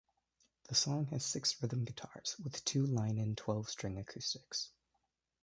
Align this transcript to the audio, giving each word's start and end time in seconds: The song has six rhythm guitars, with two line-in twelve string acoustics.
The 0.67 0.73
song 0.73 1.05
has 1.11 1.23
six 1.23 1.61
rhythm 1.61 1.85
guitars, 1.85 2.35
with 2.43 2.65
two 2.65 2.87
line-in 2.87 3.35
twelve 3.35 3.69
string 3.69 3.99
acoustics. 3.99 4.71